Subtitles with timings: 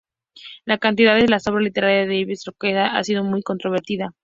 [0.65, 4.15] La calidad de la obra literaria de Ives Roqueta ha sido muy controvertida.